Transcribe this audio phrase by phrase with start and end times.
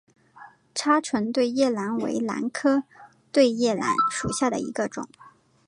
[0.73, 2.85] 叉唇对叶兰为兰科
[3.31, 5.07] 对叶兰属下的一个种。